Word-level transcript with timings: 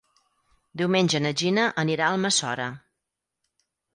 Diumenge 0.81 1.21
na 1.25 1.33
Gina 1.41 1.67
anirà 1.83 2.07
a 2.07 2.15
Almassora. 2.17 2.67